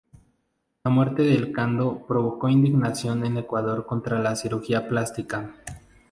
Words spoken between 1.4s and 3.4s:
Cando provocó indignación en